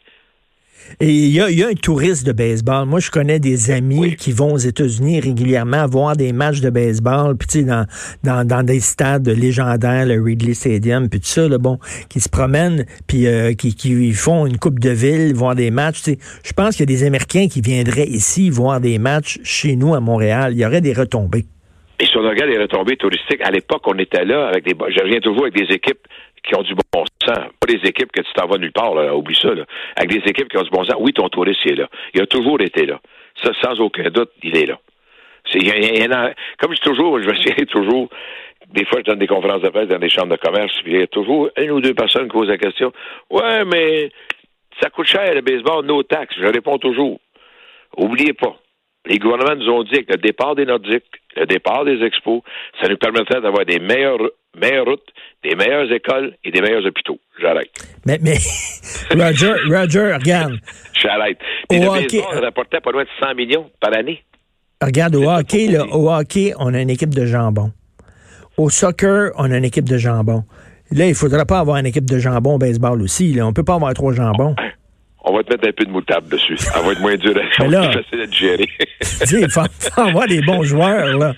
Et 0.99 1.07
il 1.09 1.29
y 1.31 1.39
a, 1.39 1.49
il 1.49 1.59
y 1.59 1.63
a 1.63 1.67
un 1.67 1.73
touriste 1.73 2.25
de 2.25 2.31
baseball. 2.31 2.87
Moi, 2.87 2.99
je 2.99 3.11
connais 3.11 3.39
des 3.39 3.69
amis 3.71 3.99
Oui. 3.99 4.15
qui 4.15 4.31
vont 4.31 4.53
aux 4.53 4.57
États-Unis 4.57 5.19
régulièrement 5.19 5.85
voir 5.85 6.17
des 6.17 6.33
matchs 6.33 6.59
de 6.59 6.69
baseball, 6.71 7.37
puis 7.37 7.47
tu 7.47 7.59
sais, 7.59 7.65
dans, 7.65 7.85
dans, 8.23 8.45
dans 8.45 8.63
des 8.63 8.79
stades 8.79 9.27
légendaires, 9.29 10.07
le 10.07 10.21
Ridley 10.21 10.55
Stadium, 10.55 11.07
puis 11.07 11.19
tout 11.19 11.27
ça, 11.27 11.47
là, 11.47 11.59
bon, 11.59 11.77
qui 12.09 12.19
se 12.19 12.29
promènent, 12.29 12.85
puis 13.07 13.27
euh, 13.27 13.53
qui, 13.53 13.75
qui 13.75 14.11
font 14.11 14.47
une 14.47 14.57
coupe 14.57 14.79
de 14.79 14.89
ville, 14.89 15.33
voir 15.35 15.53
des 15.55 15.69
matchs. 15.69 16.01
tu 16.01 16.11
sais. 16.13 16.17
Je 16.43 16.51
pense 16.53 16.75
qu'il 16.75 16.81
y 16.89 16.91
a 16.91 16.97
des 16.97 17.03
Américains 17.03 17.47
qui 17.47 17.61
viendraient 17.61 18.07
ici 18.07 18.49
voir 18.49 18.81
des 18.81 18.97
matchs 18.97 19.39
chez 19.43 19.75
nous 19.75 19.93
à 19.93 19.99
Montréal. 19.99 20.53
Il 20.53 20.59
y 20.59 20.65
aurait 20.65 20.81
des 20.81 20.93
retombées. 20.93 21.45
Et 22.01 22.05
si 22.07 22.17
on 22.17 22.21
regarde 22.21 22.49
les 22.49 22.57
retombées 22.57 22.97
touristiques, 22.97 23.41
à 23.43 23.51
l'époque, 23.51 23.83
on 23.85 23.97
était 23.99 24.25
là 24.25 24.47
avec 24.47 24.63
des. 24.65 24.73
Je 24.89 25.01
reviens 25.03 25.19
toujours 25.19 25.43
avec 25.43 25.53
des 25.53 25.71
équipes 25.73 25.99
qui 26.43 26.55
ont 26.55 26.63
du 26.63 26.73
bon 26.73 27.05
sens. 27.23 27.37
Pas 27.59 27.67
des 27.67 27.87
équipes 27.87 28.11
que 28.11 28.21
tu 28.21 28.33
t'en 28.33 28.47
vas 28.47 28.57
nulle 28.57 28.71
part, 28.71 28.95
là, 28.95 29.15
oublie 29.15 29.35
ça. 29.35 29.53
Là. 29.53 29.65
Avec 29.95 30.09
des 30.09 30.27
équipes 30.27 30.49
qui 30.49 30.57
ont 30.57 30.63
du 30.63 30.71
bon 30.71 30.83
sens. 30.83 30.95
Oui, 30.99 31.13
ton 31.13 31.29
touriste, 31.29 31.61
il 31.65 31.73
est 31.73 31.75
là. 31.75 31.87
Il 32.15 32.21
a 32.21 32.25
toujours 32.25 32.59
été 32.59 32.87
là. 32.87 32.99
Ça, 33.43 33.51
sans 33.61 33.79
aucun 33.79 34.09
doute, 34.09 34.31
il 34.41 34.57
est 34.57 34.65
là. 34.65 34.79
Y 35.53 35.69
a- 35.69 36.33
comme 36.57 36.71
je 36.71 36.81
dis 36.81 36.81
toujours, 36.81 37.21
je 37.21 37.27
me 37.29 37.35
souviens 37.35 37.65
toujours, 37.69 38.09
des 38.73 38.85
fois, 38.85 38.99
je 38.99 39.05
donne 39.11 39.19
des 39.19 39.27
conférences 39.27 39.61
de 39.61 39.69
presse 39.69 39.87
dans 39.87 39.99
des 39.99 40.09
chambres 40.09 40.35
de 40.35 40.41
commerce, 40.41 40.73
puis 40.83 40.93
il 40.93 40.99
y 41.01 41.03
a 41.03 41.07
toujours 41.07 41.49
une 41.57 41.71
ou 41.71 41.81
deux 41.81 41.93
personnes 41.93 42.23
qui 42.23 42.33
posent 42.37 42.47
la 42.49 42.57
question. 42.57 42.91
Ouais, 43.29 43.63
mais 43.65 44.11
ça 44.81 44.89
coûte 44.89 45.05
cher 45.07 45.33
le 45.35 45.41
baseball, 45.41 45.85
nos 45.85 46.01
taxes. 46.01 46.35
Je 46.39 46.47
réponds 46.47 46.79
toujours. 46.79 47.19
Oubliez 47.97 48.33
pas, 48.33 48.55
les 49.07 49.17
gouvernements 49.17 49.55
nous 49.55 49.69
ont 49.71 49.83
dit 49.83 50.05
que 50.05 50.13
le 50.13 50.17
départ 50.17 50.55
des 50.55 50.65
Nordiques, 50.65 51.03
le 51.35 51.45
départ 51.45 51.85
des 51.85 52.01
expos, 52.03 52.41
ça 52.81 52.87
nous 52.87 52.97
permettrait 52.97 53.41
d'avoir 53.41 53.65
des 53.65 53.79
meilleures, 53.79 54.19
meilleures 54.55 54.85
routes, 54.85 55.07
des 55.43 55.55
meilleures 55.55 55.91
écoles 55.91 56.35
et 56.43 56.51
des 56.51 56.61
meilleurs 56.61 56.85
hôpitaux. 56.85 57.19
J'arrête. 57.41 57.71
Mais, 58.05 58.19
mais 58.21 58.37
Roger, 59.11 59.53
Roger, 59.67 60.13
regarde. 60.13 60.57
J'arrête. 60.93 61.37
Au 61.69 61.75
le 61.75 61.87
hockey- 61.87 62.21
baseball 62.21 62.43
rapportait 62.43 62.79
pas 62.79 62.91
loin 62.91 63.03
de 63.03 63.09
100 63.19 63.35
millions 63.35 63.69
par 63.79 63.95
année. 63.97 64.23
Regarde, 64.83 65.15
au 65.15 65.29
hockey, 65.29 65.67
là, 65.67 65.85
au 65.91 66.11
hockey, 66.11 66.53
on 66.59 66.73
a 66.73 66.81
une 66.81 66.89
équipe 66.89 67.13
de 67.13 67.25
jambon. 67.25 67.71
Au 68.57 68.69
soccer, 68.69 69.31
on 69.37 69.51
a 69.51 69.57
une 69.57 69.65
équipe 69.65 69.87
de 69.87 69.97
jambon. 69.97 70.43
Là, 70.91 71.07
il 71.07 71.15
faudra 71.15 71.45
pas 71.45 71.59
avoir 71.59 71.77
une 71.77 71.85
équipe 71.85 72.09
de 72.09 72.17
jambon 72.19 72.55
au 72.55 72.57
baseball 72.57 73.01
aussi. 73.01 73.33
Là. 73.33 73.47
On 73.47 73.53
peut 73.53 73.63
pas 73.63 73.75
avoir 73.75 73.93
trois 73.93 74.13
jambons. 74.13 74.55
On 75.23 75.35
va 75.35 75.43
te 75.43 75.51
mettre 75.51 75.67
un 75.67 75.71
peu 75.71 75.85
de 75.85 75.91
moutarde 75.91 76.27
dessus. 76.29 76.57
Ça 76.57 76.81
va 76.81 76.91
être 76.93 76.99
moins 77.01 77.15
dur 77.15 77.35
à 77.37 77.67
là- 77.67 77.89
plus 77.89 78.01
facile 78.01 78.21
à 78.21 78.25
digérer. 78.25 78.67
Il 79.31 79.49
faut, 79.51 79.61
faut 79.79 80.01
avoir 80.01 80.27
des 80.27 80.41
bons 80.41 80.63
joueurs, 80.63 81.17
là. 81.17 81.33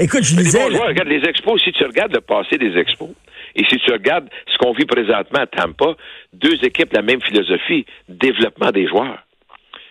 Écoute, 0.00 0.24
je 0.24 0.36
Les 0.36 0.42
disais... 0.42 0.58
bons 0.58 0.74
joueurs, 0.76 0.88
regarde 0.88 1.08
les 1.08 1.22
expos, 1.28 1.62
si 1.62 1.72
tu 1.72 1.84
regardes 1.84 2.14
le 2.14 2.20
passé 2.20 2.58
des 2.58 2.76
expos, 2.76 3.10
et 3.54 3.64
si 3.68 3.76
tu 3.78 3.92
regardes 3.92 4.28
ce 4.52 4.58
qu'on 4.58 4.72
vit 4.72 4.86
présentement 4.86 5.40
à 5.40 5.46
Tampa, 5.46 5.94
deux 6.32 6.54
équipes, 6.64 6.92
la 6.92 7.02
même 7.02 7.20
philosophie, 7.22 7.86
développement 8.08 8.70
des 8.70 8.88
joueurs. 8.88 9.18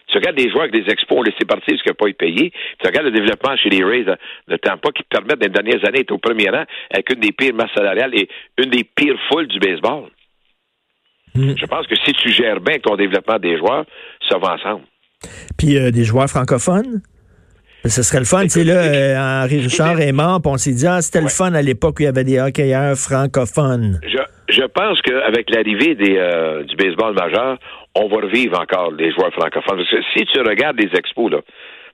Tu 0.07 0.17
regardes 0.17 0.37
des 0.37 0.49
joueurs 0.49 0.63
avec 0.63 0.73
des 0.73 0.89
expos, 0.91 1.17
on 1.17 1.21
laissé 1.23 1.43
partir 1.45 1.65
parce 1.67 1.81
qu'ils 1.83 1.91
n'ont 1.91 1.95
pas 1.95 2.07
été 2.07 2.17
payés. 2.17 2.51
Tu 2.79 2.87
regardes 2.87 3.07
le 3.07 3.11
développement 3.11 3.57
chez 3.57 3.69
les 3.69 3.83
Rays 3.83 4.05
de, 4.47 4.55
Tampa 4.57 4.91
qui 4.91 5.03
permettent, 5.03 5.39
dans 5.39 5.47
les 5.47 5.49
dernières 5.51 5.85
années, 5.85 5.99
d'être 5.99 6.11
au 6.11 6.17
premier 6.17 6.49
rang 6.49 6.63
avec 6.91 7.09
une 7.13 7.19
des 7.19 7.33
pires 7.33 7.53
masses 7.53 7.73
salariales 7.75 8.15
et 8.15 8.29
une 8.57 8.69
des 8.69 8.85
pires 8.85 9.19
foules 9.29 9.47
du 9.47 9.59
baseball. 9.59 10.09
Hmm. 11.37 11.53
Je 11.55 11.65
pense 11.65 11.85
que 11.87 11.95
si 11.95 12.13
tu 12.13 12.29
gères 12.31 12.59
bien 12.59 12.79
ton 12.79 12.95
développement 12.95 13.37
des 13.37 13.57
joueurs, 13.57 13.85
ça 14.27 14.37
va 14.37 14.55
ensemble. 14.55 14.85
Puis 15.57 15.77
euh, 15.77 15.91
des 15.91 16.03
joueurs 16.03 16.27
francophones? 16.27 17.01
Ce 17.85 18.03
serait 18.03 18.19
le 18.19 18.25
fun. 18.25 18.43
Tu 18.43 18.49
sais, 18.49 18.63
là, 18.63 18.73
euh, 18.73 19.43
Henri 19.43 19.59
Richard 19.59 20.01
est 20.01 20.11
mort, 20.11 20.41
puis 20.41 20.51
on 20.51 20.57
s'est 20.57 20.73
dit, 20.73 20.87
ah, 20.87 21.01
c'était 21.01 21.21
le 21.21 21.29
fun 21.29 21.53
à 21.53 21.61
l'époque 21.61 21.97
où 21.99 22.01
il 22.01 22.05
y 22.05 22.09
avait 22.09 22.23
des 22.23 22.39
hockeyeurs 22.39 22.97
francophones. 22.97 23.99
Je, 24.03 24.17
je 24.49 24.63
pense 24.63 25.01
qu'avec 25.01 25.49
l'arrivée 25.49 25.95
des, 25.95 26.17
euh, 26.17 26.63
du 26.63 26.75
baseball 26.75 27.13
majeur, 27.13 27.57
on 27.95 28.07
va 28.07 28.17
revivre 28.17 28.59
encore 28.59 28.91
les 28.91 29.11
joueurs 29.13 29.31
francophones. 29.33 29.77
Parce 29.77 29.89
que 29.89 30.01
si 30.15 30.25
tu 30.25 30.39
regardes 30.41 30.79
les 30.79 30.89
expos, 30.97 31.31
là, 31.31 31.39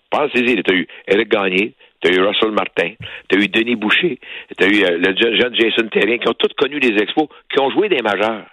pensez-y, 0.10 0.64
tu 0.64 0.72
as 0.72 0.76
eu 0.76 0.88
Eric 1.08 1.30
Gagné, 1.30 1.74
tu 2.02 2.12
as 2.12 2.16
eu 2.16 2.22
Russell 2.26 2.52
Martin, 2.52 2.94
tu 3.30 3.38
as 3.38 3.42
eu 3.42 3.48
Denis 3.48 3.76
Boucher, 3.76 4.20
tu 4.58 4.64
as 4.64 4.68
eu 4.68 4.84
euh, 4.84 4.98
le 4.98 5.16
jeune, 5.16 5.56
Jason 5.56 5.88
Terrien, 5.90 6.18
qui 6.18 6.28
ont 6.28 6.34
tous 6.34 6.54
connu 6.58 6.80
les 6.80 7.02
expos, 7.02 7.28
qui 7.52 7.60
ont 7.60 7.70
joué 7.70 7.90
des 7.90 8.02
majeurs. 8.02 8.46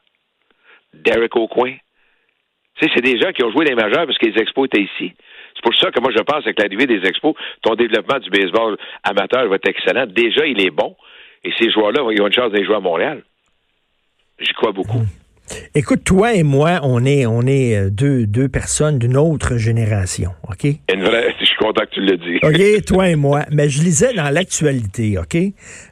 Derek. 0.95 1.33
Tu 1.33 2.87
sais, 2.87 2.93
c'est 2.95 3.03
des 3.03 3.19
gens 3.19 3.33
qui 3.33 3.45
ont 3.45 3.53
joué 3.53 3.65
des 3.65 3.75
majeurs 3.75 4.07
parce 4.07 4.19
que 4.19 4.27
les 4.27 4.41
expos 4.41 4.67
étaient 4.67 4.83
ici. 4.83 5.13
C'est 5.55 5.63
pour 5.63 5.75
ça 5.75 5.91
que 5.91 6.01
moi, 6.01 6.11
je 6.17 6.23
pense 6.23 6.45
qu'avec 6.45 6.59
l'arrivée 6.59 6.87
des 6.87 7.07
expos, 7.07 7.35
ton 7.63 7.75
développement 7.75 8.19
du 8.19 8.31
baseball 8.31 8.77
amateur 9.03 9.49
va 9.49 9.57
être 9.57 9.69
excellent. 9.69 10.07
Déjà, 10.07 10.47
il 10.47 10.65
est 10.65 10.71
bon. 10.71 10.97
Et 11.45 11.53
ces 11.59 11.71
joueurs-là, 11.71 12.03
ils 12.13 12.23
ont 12.23 12.27
une 12.27 12.33
chance 12.33 12.53
d'aller 12.53 12.65
jouer 12.65 12.77
à 12.77 12.81
Montréal. 12.81 13.23
J'y 14.39 14.53
crois 14.53 14.73
beaucoup. 14.73 15.03
Écoute, 15.75 16.05
toi 16.05 16.35
et 16.35 16.43
moi, 16.43 16.81
on 16.83 17.05
est, 17.05 17.27
on 17.27 17.43
est 17.43 17.77
euh, 17.77 17.91
deux, 17.91 18.27
deux 18.27 18.49
personnes 18.49 18.99
d'une 18.99 19.17
autre 19.17 19.57
génération, 19.57 20.31
OK? 20.49 20.65
Une 20.93 21.03
vraie, 21.03 21.35
je 21.41 21.45
suis 21.45 21.57
content 21.57 21.83
que 21.83 21.95
tu 21.95 22.01
le 22.01 22.17
dis. 22.17 22.39
OK, 22.43 22.85
toi 22.85 23.09
et 23.09 23.17
moi. 23.17 23.43
Mais 23.51 23.69
je 23.69 23.83
lisais 23.83 24.15
dans 24.15 24.31
l'actualité, 24.31 25.19
OK? 25.19 25.37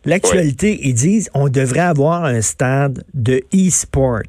L'actualité, 0.05 0.79
ils 0.83 0.95
disent 0.95 1.31
on 1.35 1.49
devrait 1.49 1.81
avoir 1.81 2.25
un 2.25 2.41
stade 2.41 3.05
de 3.15 3.41
e-sport. 3.53 4.23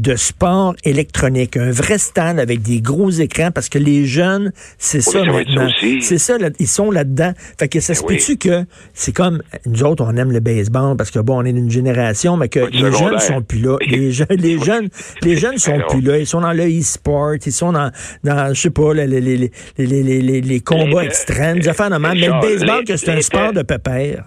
De 0.00 0.16
sport 0.16 0.74
électronique, 0.84 1.56
un 1.56 1.70
vrai 1.70 1.98
stade 1.98 2.38
avec 2.38 2.62
des 2.62 2.80
gros 2.80 3.10
écrans, 3.10 3.50
parce 3.50 3.68
que 3.68 3.78
les 3.78 4.04
jeunes, 4.06 4.52
c'est 4.78 5.00
ça 5.00 5.24
maintenant. 5.24 5.68
C'est 6.00 6.18
ça, 6.18 6.38
là, 6.38 6.50
ils 6.58 6.66
sont 6.68 6.90
là-dedans. 6.90 7.32
Fait 7.58 7.68
que 7.68 7.80
ça 7.80 7.94
se 7.94 8.02
Ben 8.02 8.08
oui. 8.10 8.16
peut-tu 8.16 8.36
que 8.38 8.64
c'est 8.94 9.12
comme 9.14 9.42
nous 9.66 9.82
autres, 9.84 10.04
on 10.06 10.16
aime 10.16 10.32
le 10.32 10.40
baseball 10.40 10.96
parce 10.96 11.10
que 11.10 11.18
bon, 11.18 11.42
on 11.42 11.44
est 11.44 11.52
d'une 11.52 11.70
génération, 11.70 12.36
mais 12.36 12.48
que 12.48 12.60
Oui, 12.60 12.70
les 12.72 12.92
jeunes 12.92 13.18
sont 13.18 13.42
plus 13.42 13.60
là. 13.60 13.76
Les 13.88 14.12
jeunes, 14.12 14.26
les 14.30 14.58
jeunes, 14.58 14.88
les 15.22 15.36
jeunes 15.36 15.58
sont 15.58 15.74
Alors. 15.74 15.88
plus 15.88 16.00
là. 16.00 16.18
Ils 16.18 16.26
sont 16.26 16.40
dans 16.40 16.52
le 16.52 16.64
e-sport, 16.64 17.34
ils 17.44 17.52
sont 17.52 17.72
dans, 17.72 17.90
dans 18.24 18.54
je 18.54 18.60
sais 18.60 18.70
pas, 18.70 18.94
les, 18.94 19.06
les, 19.06 19.20
les, 19.20 19.36
les, 19.36 19.50
les, 19.86 20.02
les, 20.02 20.20
les- 20.22 20.40
les 20.40 20.60
combats 20.60 21.04
extrêmes, 21.04 21.58
des 21.58 21.68
affaires 21.68 21.90
même. 21.90 22.12
Mais 22.14 22.26
le 22.26 22.40
baseball, 22.40 22.84
que 22.84 22.96
c'est 22.96 23.10
un 23.10 23.20
sport 23.20 23.52
de 23.52 23.62
pépère. 23.62 24.24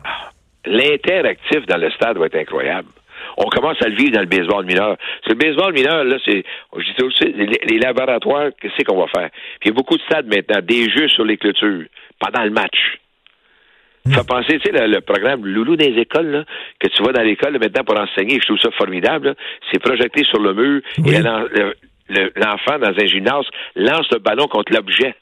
L'interactif 0.65 1.65
dans 1.67 1.77
le 1.77 1.89
stade 1.91 2.17
va 2.17 2.27
être 2.27 2.35
incroyable. 2.35 2.87
On 3.37 3.45
commence 3.45 3.81
à 3.81 3.87
le 3.89 3.95
vivre 3.95 4.11
dans 4.11 4.21
le 4.21 4.25
baseball 4.27 4.65
mineur. 4.65 4.97
Que 5.25 5.29
le 5.29 5.35
baseball 5.35 5.73
mineur, 5.73 6.03
là, 6.03 6.17
c'est, 6.25 6.43
je 6.77 6.93
dis 6.97 7.03
aussi, 7.03 7.23
les, 7.33 7.59
les 7.69 7.77
laboratoires, 7.79 8.49
qu'est-ce 8.59 8.83
qu'on 8.83 8.99
va 8.99 9.07
faire? 9.07 9.29
Puis 9.59 9.65
il 9.65 9.67
y 9.67 9.71
a 9.71 9.73
beaucoup 9.73 9.97
de 9.97 10.01
stades 10.03 10.27
maintenant, 10.27 10.61
des 10.61 10.89
jeux 10.89 11.07
sur 11.09 11.23
les 11.25 11.37
clôtures, 11.37 11.83
pendant 12.19 12.43
le 12.43 12.51
match. 12.51 12.97
Ça 14.09 14.21
fait 14.21 14.27
penser, 14.27 14.59
tu 14.59 14.71
sais, 14.71 14.71
le, 14.71 14.91
le 14.91 15.01
programme 15.01 15.45
Loulou 15.45 15.75
des 15.75 15.93
écoles, 15.99 16.31
là, 16.31 16.43
que 16.79 16.87
tu 16.87 17.03
vas 17.03 17.11
dans 17.11 17.21
l'école 17.21 17.59
maintenant 17.59 17.83
pour 17.83 17.99
enseigner, 17.99 18.39
je 18.41 18.45
trouve 18.47 18.59
ça 18.59 18.71
formidable. 18.71 19.27
là. 19.27 19.33
C'est 19.71 19.79
projeté 19.79 20.23
sur 20.23 20.39
le 20.41 20.53
mur 20.55 20.81
Oui. 21.05 21.13
et 21.15 21.19
l'en- 21.21 21.41
le- 21.43 21.75
le- 22.09 22.31
l'enfant 22.35 22.79
dans 22.79 22.89
un 22.99 23.05
gymnase 23.05 23.45
lance 23.75 24.07
le 24.11 24.17
ballon 24.17 24.47
contre 24.47 24.73
l'objet. 24.73 25.13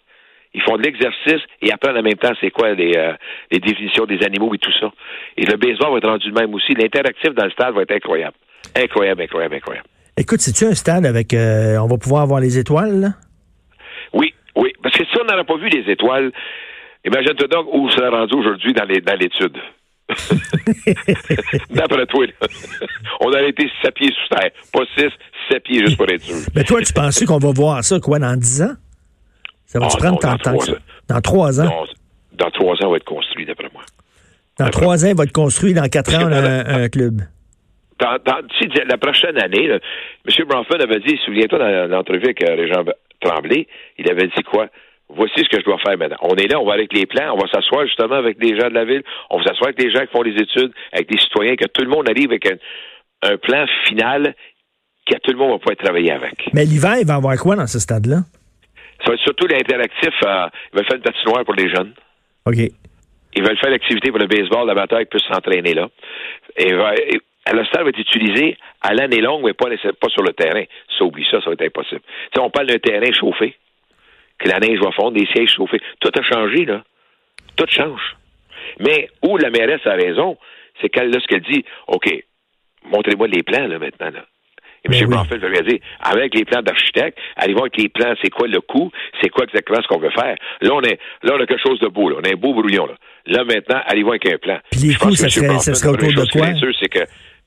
Ils 0.54 0.62
font 0.62 0.78
de 0.78 0.84
l'exercice 0.84 1.42
et 1.62 1.72
apprennent 1.72 1.98
en 1.98 2.02
même 2.02 2.16
temps 2.16 2.34
c'est 2.42 2.50
quoi 2.50 2.74
les, 2.74 2.94
euh, 2.98 3.14
les 3.52 3.60
définitions 3.60 4.06
des 4.06 4.24
animaux 4.26 4.54
et 4.56 4.58
tout 4.58 4.72
ça. 4.80 4.92
Et 5.38 5.46
le 5.46 5.58
baseball 5.58 5.92
va 5.92 5.98
être 5.98 6.10
rendu 6.10 6.32
de 6.32 6.40
même 6.40 6.54
aussi. 6.54 6.74
L'interactif 6.74 7.34
dans 7.36 7.46
le 7.46 7.52
stade 7.52 7.76
va 7.76 7.84
être 7.84 7.92
incroyable. 7.92 8.36
Incroyable, 8.76 9.22
incroyable, 9.22 9.56
incroyable. 9.56 9.88
Écoute, 10.18 10.40
c'est-tu 10.42 10.66
un 10.66 10.74
stade 10.74 11.06
avec, 11.06 11.34
euh, 11.34 11.78
on 11.78 11.88
va 11.88 11.98
pouvoir 11.98 12.24
avoir 12.24 12.40
les 12.40 12.58
étoiles, 12.58 13.00
là? 13.00 13.10
Oui, 14.14 14.34
oui. 14.56 14.74
Parce 14.82 14.96
que 14.98 15.06
si 15.06 15.18
on 15.22 15.26
n'aurait 15.26 15.46
pas 15.46 15.58
vu 15.58 15.70
les 15.70 15.92
étoiles, 15.92 16.32
imagine-toi 17.06 17.48
donc 17.48 17.68
où 17.72 17.86
on 17.86 17.90
serait 17.92 18.10
rendu 18.10 18.36
aujourd'hui 18.36 18.74
dans 18.74 18.86
l'étude. 18.86 19.58
D'après 21.70 22.06
toi, 22.08 22.26
là. 22.26 22.48
on 23.22 23.28
aurait 23.28 23.50
été 23.50 23.70
sept 23.84 23.94
pieds 23.94 24.12
sous 24.12 24.36
terre. 24.36 24.50
Pas 24.74 24.82
six, 24.98 25.10
sept 25.50 25.64
pieds 25.64 25.86
juste 25.86 25.98
pour 25.98 26.10
être 26.10 26.22
sûr. 26.22 26.36
Mais 26.56 26.64
toi, 26.64 26.82
tu 26.82 26.92
penses 26.92 27.24
qu'on 27.24 27.38
va 27.38 27.52
voir 27.52 27.84
ça, 27.84 28.00
quoi, 28.00 28.18
dans 28.18 28.36
10 28.36 28.64
ans? 28.64 28.74
Ça 29.72 29.80
va-tu 29.80 29.98
Ah, 30.00 30.02
prendre 30.02 30.20
tant 30.20 30.30
dans 30.30 30.36
de 30.36 30.42
temps 30.42 30.52
que 30.52 30.56
trois 30.58 30.66
ça? 30.66 30.72
ans. 30.72 30.84
Dans 31.10 31.22
trois 31.22 31.62
ans? 31.62 31.66
Non, 31.66 31.86
dans 32.34 32.50
trois 32.52 32.74
ans, 32.76 32.88
on 32.88 32.90
va 32.92 32.98
être 32.98 33.04
construit, 33.06 33.46
d'après 33.46 33.70
moi. 33.72 33.84
Dans 34.58 34.70
trois 34.72 35.06
ans, 35.06 35.10
il 35.10 35.16
va 35.16 35.24
être 35.26 35.32
construit. 35.32 35.74
Dans 35.74 35.88
quatre 35.88 36.14
ans, 36.16 36.24
on 36.28 36.32
a 36.32 36.40
un, 36.42 36.84
un 36.84 36.90
club. 36.90 37.22
Dans, 38.00 38.18
dans- 38.26 38.40
la 38.88 38.98
prochaine 38.98 39.38
année, 39.42 39.68
là, 39.68 39.78
M. 40.28 40.46
Bronfman 40.48 40.82
avait 40.82 41.00
dit, 41.02 41.20
souviens-toi 41.24 41.60
dans 41.60 41.88
l'entrevue 41.92 42.24
avec 42.26 42.42
euh, 42.44 42.56
Régent 42.56 42.84
Tremblay, 43.22 43.68
il 44.00 44.10
avait 44.10 44.28
dit 44.28 44.44
quoi? 44.50 44.68
Voici 45.10 45.34
ce 45.44 45.50
que 45.50 45.60
je 45.60 45.66
dois 45.66 45.78
faire 45.86 45.98
maintenant. 45.98 46.18
On 46.22 46.36
est 46.36 46.48
là, 46.48 46.60
on 46.60 46.66
va 46.66 46.74
avec 46.74 46.92
les 46.94 47.06
plans, 47.06 47.34
on 47.36 47.38
va 47.38 47.48
s'asseoir 47.52 47.86
justement 47.86 48.16
avec 48.16 48.40
des 48.40 48.58
gens 48.60 48.70
de 48.70 48.74
la 48.74 48.86
ville, 48.86 49.04
on 49.30 49.38
va 49.38 49.44
s'asseoir 49.44 49.70
avec 49.70 49.78
des 49.80 49.92
gens 49.92 50.02
qui 50.02 50.12
font 50.12 50.22
les 50.24 50.36
études, 50.42 50.72
avec 50.94 51.10
des 51.12 51.18
citoyens, 51.20 51.56
que 51.56 51.66
tout 51.68 51.84
le 51.84 51.90
monde 51.90 52.08
arrive 52.10 52.30
avec 52.32 52.46
un, 52.46 52.58
un 53.34 53.38
plan 53.38 53.66
final 53.88 54.34
que 55.06 55.16
tout 55.24 55.32
le 55.32 55.38
monde 55.38 55.52
va 55.52 55.58
pouvoir 55.60 55.76
travailler 55.78 56.12
avec. 56.12 56.50
Mais 56.54 56.64
l'hiver, 56.66 56.96
il 57.02 57.08
va 57.08 57.16
avoir 57.16 57.36
quoi 57.38 57.56
dans 57.56 57.68
ce 57.68 57.80
stade-là? 57.80 58.20
Ça 59.02 59.08
va 59.10 59.14
être 59.14 59.22
surtout 59.22 59.48
l'interactif. 59.48 60.14
euh, 60.26 60.48
ils 60.74 60.78
veulent 60.78 60.86
faire 60.86 60.98
une 60.98 61.04
patinoire 61.04 61.46
pour 61.46 61.56
les 61.56 61.70
jeunes. 61.70 61.94
OK. 62.46 62.58
Ils 63.36 63.44
veulent 63.44 63.58
faire 63.60 63.70
l'activité 63.70 64.10
pour 64.10 64.20
le 64.20 64.28
baseball, 64.28 64.68
la 64.68 64.74
bataille, 64.74 65.06
puisse 65.06 65.24
s'entraîner 65.24 65.74
là. 65.74 65.88
Et, 66.58 66.74
va- 66.74 66.96
et- 66.96 67.20
le 67.52 67.66
stade 67.66 67.84
va 67.84 67.90
être 67.90 67.98
utilisé 68.00 68.58
à 68.82 68.94
l'année 68.94 69.22
longue, 69.22 69.44
mais 69.46 69.54
pas, 69.54 69.68
sur 70.10 70.24
le 70.24 70.34
terrain. 70.34 70.64
Ça, 70.98 71.04
oublie 71.06 71.26
ça, 71.32 71.40
ça 71.42 71.48
va 71.48 71.54
être 71.54 71.64
impossible. 71.66 72.02
Tu 72.02 72.08
sais, 72.36 72.40
on 72.42 72.50
parle 72.50 72.68
d'un 72.68 72.78
terrain 72.80 73.12
chauffé, 73.12 73.56
que 74.38 74.48
la 74.50 74.60
neige 74.60 74.80
va 74.80 74.92
fondre, 74.92 75.14
des 75.18 75.26
sièges 75.28 75.54
chauffés. 75.56 75.82
Tout 76.00 76.12
a 76.14 76.22
changé, 76.22 76.66
là. 76.66 76.84
Tout 77.56 77.66
change. 77.70 78.16
Mais 78.80 79.10
où 79.24 79.38
la 79.38 79.50
mairesse 79.50 79.86
a 79.86 79.94
raison, 79.94 80.38
c'est 80.82 80.90
qu'elle, 80.90 81.12
lorsqu'elle 81.12 81.42
dit, 81.42 81.64
OK, 81.88 82.08
montrez-moi 82.86 83.28
les 83.28 83.42
plans, 83.44 83.68
là, 83.68 83.80
maintenant, 83.80 84.12
là. 84.12 84.26
Et 84.86 84.90
Ben 84.90 84.98
M. 84.98 85.04
oui. 85.04 85.16
Blanfeld 85.16 85.42
va 85.42 85.50
lui 85.50 85.62
dire, 85.68 85.80
avec 86.00 86.34
les 86.36 86.46
plans 86.46 86.62
d'architecte, 86.62 87.18
allez 87.36 87.54
voir 87.54 87.64
avec 87.66 87.78
les 87.78 87.90
plans, 87.90 88.14
c'est 88.24 88.30
quoi 88.30 88.48
le 88.48 88.62
coût, 88.62 88.92
c'est 89.22 89.30
quoi 89.30 89.44
exactement 89.46 89.82
ce 89.82 89.88
qu'on 89.88 90.00
veut 90.00 90.10
faire. 90.12 90.36
Là, 90.62 90.72
on 90.74 90.82
est, 90.82 91.00
là, 91.24 91.34
on 91.38 91.42
a 91.42 91.46
quelque 91.46 91.62
chose 91.62 91.80
de 91.80 91.88
beau, 91.88 92.10
là. 92.10 92.18
On 92.20 92.24
a 92.24 92.32
un 92.32 92.38
beau 92.38 92.54
brouillon, 92.54 92.86
là. 92.86 92.94
Là, 93.26 93.44
maintenant, 93.44 93.82
allez 93.86 94.04
voir 94.04 94.14
avec 94.22 94.34
un 94.34 94.38
plan. 94.38 94.58
Puis 94.72 94.80
les 94.82 94.96
coûts, 94.96 95.14
ça 95.16 95.30
serait- 95.30 95.60
ça 95.60 95.92
autour 95.92 96.08
de 96.08 96.32
quoi? 96.32 96.48
c'est 96.80 96.88
que, 96.90 97.00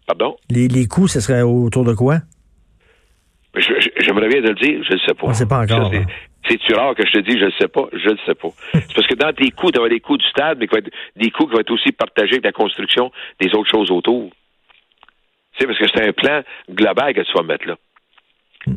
pardon? 0.07 0.37
Les, 0.51 0.69
les 0.69 0.87
coûts, 0.87 1.09
ce 1.09 1.21
serait 1.21 1.43
autour 1.43 1.85
de 1.85 1.95
quoi? 1.95 2.19
Je, 3.55 3.61
j'aimerais 4.01 4.29
bien 4.29 4.41
de 4.41 4.49
le 4.49 4.55
dire, 4.55 4.83
je 4.89 4.95
ne 4.95 4.99
sais 4.99 5.15
pas. 5.15 5.27
On 5.27 5.35
sait 5.35 5.47
pas 5.47 5.61
encore, 5.61 5.91
Ça, 5.93 5.99
c'est-. 5.99 6.07
C'est-tu 6.49 6.75
rare 6.75 6.95
que 6.97 7.07
je 7.07 7.13
te 7.13 7.19
dis, 7.21 7.39
je 7.39 7.45
ne 7.45 7.51
sais 7.53 7.69
pas, 7.69 7.85
je 7.93 8.09
ne 8.09 8.17
sais 8.27 8.35
pas. 8.35 8.49
c'est 8.73 8.95
parce 8.95 9.07
que 9.07 9.15
dans 9.15 9.33
tes 9.33 9.51
coûts, 9.53 9.71
tu 9.71 9.81
vas 9.81 9.87
les 9.89 10.01
coûts 10.01 10.17
du 10.17 10.27
stade, 10.27 10.59
mais 10.59 10.67
qui 10.67 10.73
va 10.75 10.79
être 10.81 10.91
des 11.17 11.31
coûts 11.31 11.47
qui 11.47 11.53
vont 11.53 11.61
être 11.61 11.71
aussi 11.71 11.93
partagés 11.93 12.33
avec 12.33 12.45
la 12.45 12.53
construction 12.53 13.13
des 13.41 13.55
autres 13.55 13.71
choses 13.71 13.91
autour. 13.91 14.31
Sais, 15.63 15.67
parce 15.67 15.79
que 15.79 15.87
c'est 15.95 16.09
un 16.09 16.13
plan 16.13 16.43
global 16.71 17.15
que 17.15 17.21
tu 17.21 17.33
vas 17.35 17.43
mettre 17.43 17.69
là. 17.69 17.77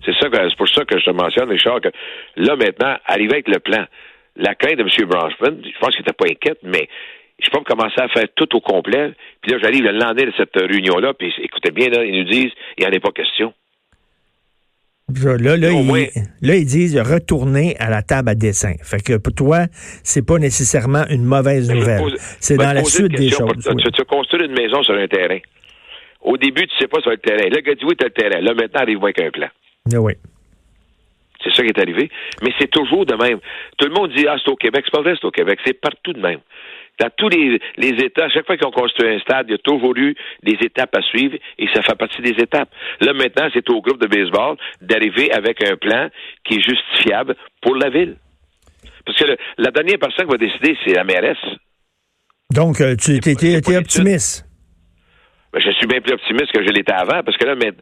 C'est 0.05 0.15
ça 0.19 0.29
que, 0.29 0.49
c'est 0.49 0.57
pour 0.57 0.69
ça 0.69 0.83
que 0.85 0.99
je 0.99 1.05
te 1.05 1.11
mentionne, 1.11 1.49
Richard, 1.49 1.81
que 1.81 1.89
là, 2.37 2.55
maintenant, 2.55 2.95
arriver 3.05 3.33
avec 3.33 3.47
le 3.47 3.59
plan, 3.59 3.85
la 4.35 4.55
crainte 4.55 4.77
de 4.77 4.83
M. 4.83 5.07
Branchman, 5.07 5.61
je 5.63 5.79
pense 5.79 5.95
qu'il 5.95 6.01
n'était 6.01 6.13
pas 6.13 6.25
inquiète, 6.29 6.59
mais 6.63 6.87
je 7.39 7.49
peux 7.49 7.59
pas 7.59 7.75
commencer 7.75 8.01
à 8.01 8.07
faire 8.09 8.27
tout 8.35 8.55
au 8.55 8.61
complet. 8.61 9.13
Puis 9.41 9.51
là, 9.51 9.59
j'arrive 9.61 9.83
le 9.83 9.91
lendemain 9.91 10.27
de 10.27 10.33
cette 10.37 10.55
réunion-là, 10.55 11.13
puis 11.13 11.33
écoutez 11.41 11.71
bien, 11.71 11.89
là, 11.89 12.03
ils 12.03 12.23
nous 12.23 12.29
disent, 12.29 12.51
il 12.77 12.85
n'y 12.85 12.87
en 12.87 12.95
a 12.95 12.99
pas 12.99 13.11
question. 13.11 13.53
Là, 15.13 15.37
là, 15.37 15.71
ils, 15.71 15.83
moins. 15.83 16.05
là, 16.41 16.55
ils 16.55 16.65
disent 16.65 16.97
retourner 16.97 17.75
à 17.77 17.91
la 17.91 18.01
table 18.01 18.29
à 18.29 18.35
dessin. 18.35 18.73
Fait 18.81 19.03
que 19.03 19.17
pour 19.17 19.33
toi, 19.35 19.67
c'est 20.03 20.25
pas 20.25 20.39
nécessairement 20.39 21.05
une 21.09 21.23
mauvaise 21.23 21.71
nouvelle. 21.71 22.01
C'est 22.17 22.57
dans 22.57 22.73
la 22.73 22.83
suite 22.83 23.11
des 23.11 23.29
choses. 23.29 23.51
oui. 23.67 23.83
Tu, 23.83 23.91
tu 23.91 24.01
as 24.01 24.05
construit 24.05 24.43
une 24.43 24.53
maison 24.53 24.81
sur 24.81 24.95
un 24.95 25.07
terrain. 25.07 25.37
Au 26.25 26.37
début, 26.37 26.65
tu 26.67 26.75
sais 26.79 26.87
pas 26.87 26.99
sur 27.01 27.11
le 27.11 27.17
terrain. 27.17 27.43
Là, 27.43 27.49
le 27.55 27.61
gars 27.61 27.75
dit 27.75 27.85
oui, 27.85 27.95
tu 27.95 28.03
as 28.03 28.07
le 28.07 28.13
terrain. 28.13 28.41
Là, 28.41 28.53
maintenant, 28.53 28.81
arrive-moi 28.81 29.09
avec 29.15 29.21
un 29.21 29.31
plan. 29.31 29.47
Ah 29.93 29.99
oui. 30.01 30.13
C'est 31.43 31.53
ça 31.53 31.61
qui 31.63 31.69
est 31.69 31.79
arrivé. 31.79 32.09
Mais 32.41 32.51
c'est 32.59 32.71
toujours 32.71 33.05
de 33.05 33.13
même. 33.13 33.39
Tout 33.77 33.87
le 33.87 33.93
monde 33.93 34.11
dit, 34.11 34.25
ah, 34.27 34.35
c'est 34.43 34.49
au 34.49 34.55
Québec. 34.55 34.83
C'est 34.85 34.91
pas 34.97 35.01
vrai, 35.03 35.13
c'est 35.19 35.27
au 35.27 35.31
Québec. 35.31 35.59
C'est 35.63 35.79
partout 35.79 36.13
de 36.13 36.19
même. 36.19 36.39
Dans 36.99 37.09
tous 37.17 37.27
les, 37.29 37.59
les 37.77 38.03
États, 38.05 38.25
à 38.25 38.29
chaque 38.29 38.45
fois 38.47 38.55
qu'ils 38.57 38.65
ont 38.65 38.71
construit 38.71 39.07
un 39.07 39.19
stade, 39.19 39.45
il 39.49 39.51
y 39.51 39.55
a 39.55 39.57
toujours 39.59 39.95
eu 39.97 40.15
des 40.43 40.57
étapes 40.61 40.95
à 40.95 41.01
suivre 41.01 41.35
et 41.59 41.67
ça 41.73 41.81
fait 41.83 41.95
partie 41.95 42.21
des 42.21 42.41
étapes. 42.41 42.69
Là, 43.01 43.13
maintenant, 43.13 43.49
c'est 43.53 43.69
au 43.69 43.81
groupe 43.81 44.01
de 44.01 44.07
baseball 44.07 44.55
d'arriver 44.81 45.31
avec 45.33 45.61
un 45.61 45.75
plan 45.75 46.07
qui 46.45 46.55
est 46.55 46.61
justifiable 46.61 47.35
pour 47.61 47.75
la 47.75 47.89
ville. 47.89 48.15
Parce 49.05 49.17
que 49.19 49.25
le- 49.25 49.37
la 49.57 49.71
dernière 49.71 49.99
personne 49.99 50.25
qui 50.25 50.31
va 50.31 50.37
décider, 50.37 50.77
c'est 50.85 50.93
la 50.93 51.03
mairesse. 51.03 51.37
Donc, 52.49 52.79
euh, 52.79 52.95
tu 52.95 53.19
pas 53.19 53.77
optimiste. 53.77 54.44
Ben, 55.55 55.61
je 55.65 55.71
suis 55.71 55.87
bien 55.87 56.01
plus 56.01 56.11
optimiste 56.11 56.51
que 56.51 56.61
je 56.67 56.69
l'étais 56.73 56.91
avant, 56.91 57.23
parce 57.23 57.37
que 57.37 57.45
là, 57.45 57.55
maintenant, 57.55 57.79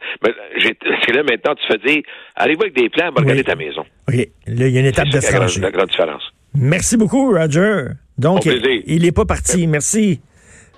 j'ai- 0.58 0.76
parce 0.76 1.06
que 1.08 1.12
là, 1.12 1.24
maintenant, 1.24 1.56
tu 1.56 1.66
fais 1.66 1.80
dire, 1.80 2.04
allez-vous 2.36 2.62
avec 2.62 2.76
des 2.76 2.88
plans, 2.90 3.06
va 3.12 3.22
regarder 3.22 3.40
Oui. 3.42 3.44
ta 3.44 3.56
maison. 3.56 3.82
OK. 4.08 4.14
Là, 4.14 4.28
il 4.46 4.70
y 4.70 4.78
a 4.78 4.80
une 4.82 4.86
étape 4.86 5.08
de 5.10 5.18
la 5.20 5.22
la 5.62 5.72
grande 5.72 5.90
différence. 5.90 6.24
Merci 6.54 6.98
beaucoup, 6.98 7.32
Roger. 7.34 7.86
Donc, 8.20 8.46
il 8.46 9.02
n'est 9.02 9.12
pas 9.12 9.26
parti. 9.26 9.66
Merci. 9.66 10.22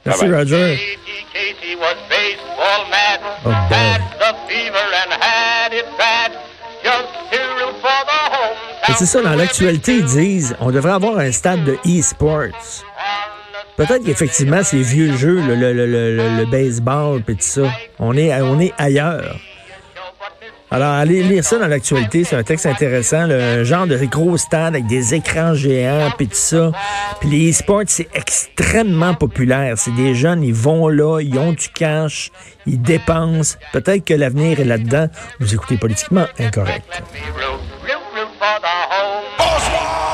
Merci, 0.06 0.22
Bye 0.22 0.30
bye. 0.32 0.40
Roger. 0.40 0.78
Casey 0.78 1.26
Casey 1.34 1.76
was 1.76 1.98
baseball 2.10 2.90
mad, 2.90 3.20
Oh, 8.88 8.94
C'est 8.98 9.06
ça, 9.06 9.22
dans 9.22 9.36
l'actualité, 9.36 9.96
ils 9.96 10.06
disent 10.06 10.56
on 10.62 10.72
devrait 10.72 10.92
avoir 10.94 11.18
un 11.18 11.32
stade 11.32 11.64
de 11.66 11.74
e-sports. 11.86 12.54
Peut-être 13.78 14.04
qu'effectivement, 14.06 14.64
ces 14.64 14.82
vieux 14.82 15.16
jeux, 15.18 15.42
le, 15.42 15.56
le, 15.56 15.74
le, 15.74 16.38
le- 16.38 16.46
baseball, 16.46 17.22
puis 17.22 17.36
tout 17.36 17.42
ça, 17.44 17.64
on 18.00 18.16
est, 18.16 18.34
on 18.42 18.60
est 18.60 18.74
ailleurs. 18.78 19.38
Alors, 20.72 20.94
allez 20.94 21.22
lire 21.24 21.44
ça 21.44 21.58
dans 21.60 21.68
l'actualité, 21.68 22.24
c'est 22.24 22.36
un 22.36 22.44
texte 22.44 22.66
intéressant, 22.66 23.28
le 23.28 23.64
genre 23.64 23.86
de 23.86 23.98
gros 24.06 24.36
stade 24.36 24.74
avec 24.76 24.88
des 24.88 25.14
écrans 25.14 25.54
géants, 25.54 26.10
puis 26.18 26.28
tout 26.28 26.36
ça. 26.36 26.72
Puis 27.20 27.30
les 27.30 27.52
e-sports, 27.52 27.84
c'est 27.88 28.08
extrêmement 28.14 29.14
populaire. 29.14 29.78
C'est 29.78 29.94
des 29.96 30.16
jeunes, 30.16 30.44
ils 30.44 30.54
vont 30.54 30.88
là, 30.88 31.20
ils 31.22 31.38
ont 31.38 31.52
du 31.54 31.70
cash, 31.70 32.32
ils 32.66 32.82
dépensent. 32.82 33.58
Peut-être 33.74 34.04
que 34.06 34.14
l'avenir 34.16 34.60
est 34.60 34.66
là-dedans. 34.66 35.08
Vous 35.40 35.54
écoutez 35.54 35.78
politiquement 35.78 36.26
incorrect. 36.40 36.84
Let 39.38 40.05